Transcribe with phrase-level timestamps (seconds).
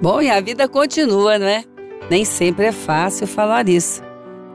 [0.00, 1.64] Bom, e a vida continua, não é?
[2.08, 4.00] Nem sempre é fácil falar isso.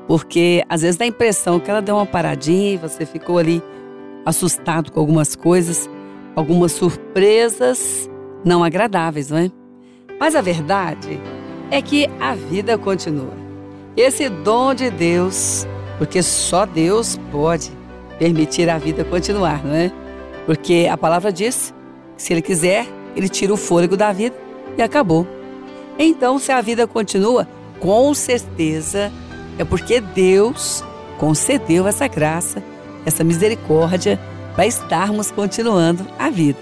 [0.08, 3.62] Porque às vezes dá a impressão que ela deu uma paradinha e você ficou ali
[4.26, 5.90] assustado com algumas coisas,
[6.34, 8.10] algumas surpresas
[8.46, 9.52] não agradáveis, não é?
[10.18, 11.20] Mas a verdade
[11.70, 13.34] é que a vida continua.
[13.98, 15.68] Esse dom de Deus,
[15.98, 17.70] porque só Deus pode
[18.18, 19.92] permitir a vida continuar, não é?
[20.46, 21.74] Porque a palavra diz
[22.16, 24.36] que se Ele quiser, Ele tira o fôlego da vida
[24.78, 25.28] e acabou.
[25.98, 27.48] Então, se a vida continua,
[27.80, 29.12] com certeza
[29.58, 30.84] é porque Deus
[31.18, 32.64] concedeu essa graça,
[33.06, 34.20] essa misericórdia
[34.56, 36.60] para estarmos continuando a vida.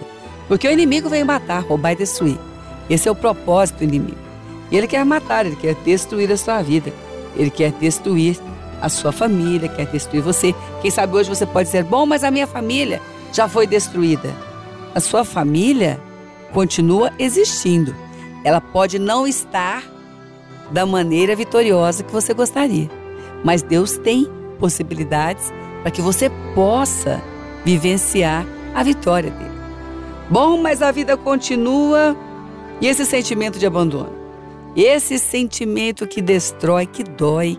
[0.48, 2.38] Porque o inimigo veio matar, roubar e destruir.
[2.90, 4.18] Esse é o propósito do inimigo.
[4.72, 6.92] Ele quer matar, ele quer destruir a sua vida.
[7.36, 8.38] Ele quer destruir
[8.82, 10.54] a sua família, quer destruir você.
[10.82, 13.02] Quem sabe hoje você pode dizer: bom, mas a minha família
[13.32, 14.34] já foi destruída.
[14.94, 16.00] A sua família
[16.52, 17.96] continua existindo.
[18.44, 19.84] Ela pode não estar
[20.72, 22.90] da maneira vitoriosa que você gostaria,
[23.44, 24.28] mas Deus tem
[24.60, 27.22] possibilidades para que você possa
[27.66, 29.52] vivenciar a vitória dele.
[30.30, 32.16] Bom, mas a vida continua
[32.80, 34.14] e esse sentimento de abandono,
[34.76, 37.58] esse sentimento que destrói, que dói,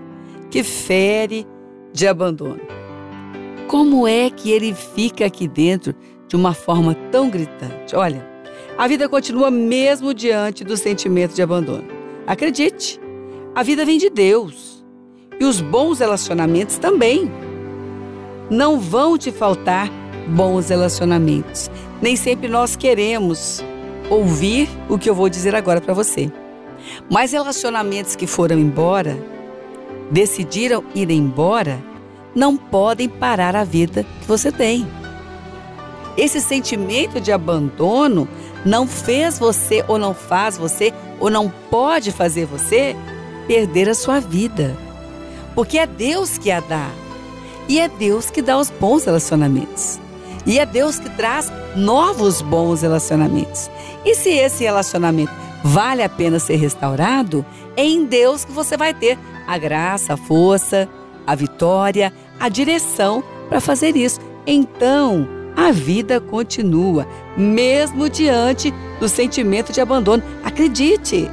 [0.51, 1.47] que fere
[1.92, 2.61] de abandono.
[3.69, 5.95] Como é que ele fica aqui dentro
[6.27, 7.95] de uma forma tão gritante?
[7.95, 8.27] Olha,
[8.77, 11.84] a vida continua mesmo diante do sentimento de abandono.
[12.27, 13.01] Acredite,
[13.55, 14.84] a vida vem de Deus
[15.39, 17.31] e os bons relacionamentos também.
[18.51, 19.91] Não vão te faltar
[20.29, 21.70] bons relacionamentos.
[22.01, 23.62] Nem sempre nós queremos
[24.11, 26.31] ouvir o que eu vou dizer agora para você.
[27.11, 29.19] Mas relacionamentos que foram embora,
[30.11, 31.83] decidiram ir embora,
[32.34, 34.86] não podem parar a vida que você tem.
[36.17, 38.29] Esse sentimento de abandono
[38.65, 42.97] não fez você ou não faz você ou não pode fazer você
[43.47, 44.77] perder a sua vida.
[45.55, 46.91] Porque é Deus que a dá.
[47.69, 50.01] E é Deus que dá os bons relacionamentos.
[50.45, 53.70] E é Deus que traz novos bons relacionamentos.
[54.05, 55.33] E se esse relacionamento
[55.63, 60.17] vale a pena ser restaurado, é em Deus que você vai ter a graça, a
[60.17, 60.89] força,
[61.27, 64.19] a vitória, a direção para fazer isso.
[64.47, 70.23] Então, a vida continua, mesmo diante do sentimento de abandono.
[70.42, 71.29] Acredite,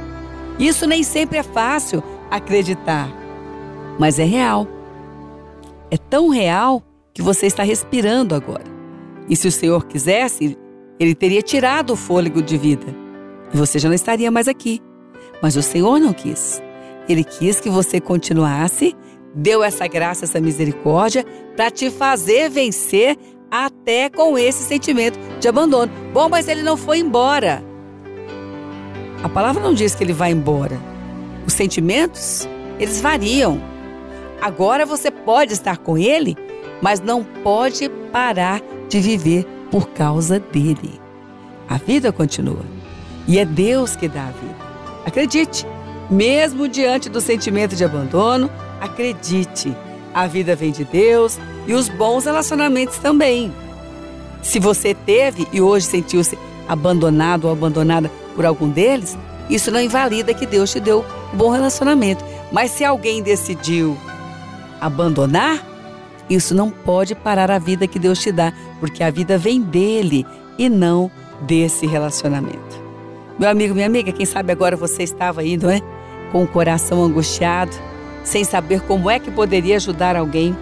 [0.58, 3.08] isso nem sempre é fácil acreditar,
[3.98, 4.66] mas é real.
[5.90, 6.82] É tão real
[7.12, 8.64] que você está respirando agora.
[9.28, 10.56] E se o Senhor quisesse,
[10.98, 13.00] Ele teria tirado o fôlego de vida
[13.52, 14.80] e você já não estaria mais aqui.
[15.42, 16.62] Mas o Senhor não quis.
[17.08, 18.94] Ele quis que você continuasse,
[19.34, 21.24] deu essa graça, essa misericórdia
[21.56, 23.16] para te fazer vencer
[23.50, 25.90] até com esse sentimento de abandono.
[26.12, 27.62] Bom, mas ele não foi embora.
[29.22, 30.78] A palavra não diz que ele vai embora.
[31.46, 33.60] Os sentimentos, eles variam.
[34.40, 36.36] Agora você pode estar com ele,
[36.80, 41.00] mas não pode parar de viver por causa dele.
[41.68, 42.64] A vida continua.
[43.28, 44.56] E é Deus que dá a vida.
[45.04, 45.66] Acredite,
[46.10, 48.50] mesmo diante do sentimento de abandono,
[48.80, 49.76] acredite,
[50.14, 53.52] a vida vem de Deus e os bons relacionamentos também.
[54.42, 56.38] Se você teve e hoje sentiu-se
[56.68, 59.16] abandonado ou abandonada por algum deles,
[59.48, 62.24] isso não invalida que Deus te deu um bom relacionamento.
[62.52, 63.96] Mas se alguém decidiu
[64.80, 65.66] abandonar,
[66.28, 70.24] isso não pode parar a vida que Deus te dá, porque a vida vem dele
[70.56, 71.10] e não
[71.42, 72.80] desse relacionamento.
[73.38, 75.80] Meu amigo, minha amiga, quem sabe agora você estava aí, não é?
[76.30, 77.72] Com o coração angustiado,
[78.30, 80.56] sem saber como é que poderia ajudar alguém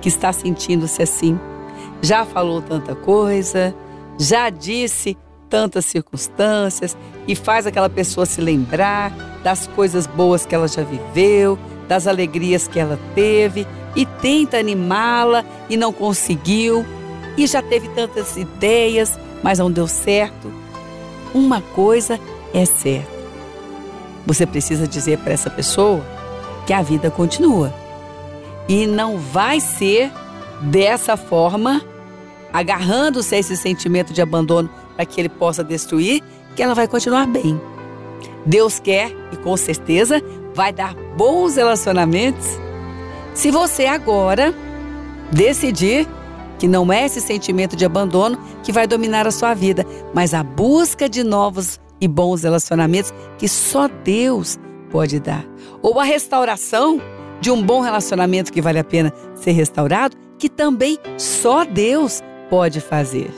[0.00, 1.38] que está sentindo-se assim.
[2.00, 3.74] Já falou tanta coisa,
[4.16, 9.10] já disse tantas circunstâncias e faz aquela pessoa se lembrar
[9.42, 13.66] das coisas boas que ela já viveu, das alegrias que ela teve
[13.96, 16.86] e tenta animá-la e não conseguiu
[17.36, 20.52] e já teve tantas ideias, mas não deu certo.
[21.34, 22.20] Uma coisa
[22.54, 23.10] é certa.
[24.24, 26.19] Você precisa dizer para essa pessoa
[26.70, 27.74] que a vida continua.
[28.68, 30.08] E não vai ser
[30.60, 31.82] dessa forma,
[32.52, 36.22] agarrando-se a esse sentimento de abandono para que ele possa destruir,
[36.54, 37.60] que ela vai continuar bem.
[38.46, 40.22] Deus quer e com certeza
[40.54, 42.46] vai dar bons relacionamentos
[43.34, 44.54] se você agora
[45.32, 46.06] decidir
[46.56, 49.84] que não é esse sentimento de abandono que vai dominar a sua vida,
[50.14, 54.56] mas a busca de novos e bons relacionamentos que só Deus
[54.90, 55.44] pode dar.
[55.82, 57.00] Ou a restauração
[57.40, 62.80] de um bom relacionamento que vale a pena ser restaurado, que também só Deus pode
[62.80, 63.30] fazer.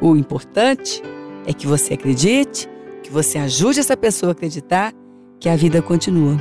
[0.00, 1.02] O importante
[1.46, 2.68] é que você acredite,
[3.02, 4.92] que você ajude essa pessoa a acreditar
[5.40, 6.36] que a vida continua,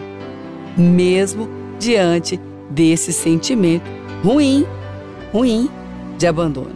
[0.77, 1.47] mesmo
[1.79, 2.39] diante
[2.69, 3.85] desse sentimento
[4.23, 4.65] ruim,
[5.31, 5.69] ruim
[6.17, 6.75] de abandono,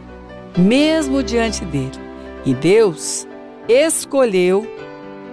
[0.58, 1.92] mesmo diante dele.
[2.46, 3.28] E Deus
[3.68, 4.68] escolheu,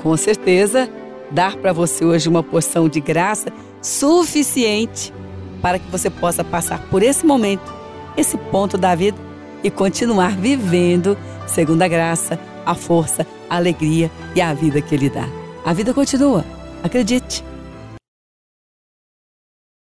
[0.02, 0.88] com certeza,
[1.30, 5.12] dar para você hoje uma porção de graça suficiente
[5.60, 7.72] para que você possa passar por esse momento,
[8.16, 9.18] esse ponto da vida
[9.62, 11.16] e continuar vivendo
[11.46, 15.26] segundo a graça, a força, a alegria e a vida que Ele dá.
[15.64, 16.44] A vida continua,
[16.82, 17.44] acredite.